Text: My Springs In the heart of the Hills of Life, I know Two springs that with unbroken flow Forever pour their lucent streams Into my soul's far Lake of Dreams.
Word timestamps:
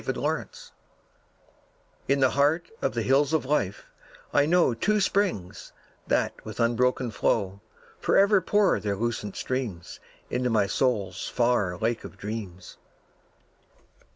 My 0.03 0.13
Springs 0.13 0.71
In 2.07 2.21
the 2.21 2.31
heart 2.31 2.71
of 2.81 2.95
the 2.95 3.03
Hills 3.03 3.33
of 3.33 3.45
Life, 3.45 3.85
I 4.33 4.47
know 4.47 4.73
Two 4.73 4.99
springs 4.99 5.73
that 6.07 6.43
with 6.43 6.59
unbroken 6.59 7.11
flow 7.11 7.59
Forever 7.99 8.41
pour 8.41 8.79
their 8.79 8.95
lucent 8.95 9.35
streams 9.35 9.99
Into 10.31 10.49
my 10.49 10.65
soul's 10.65 11.27
far 11.27 11.77
Lake 11.77 12.03
of 12.03 12.17
Dreams. 12.17 12.77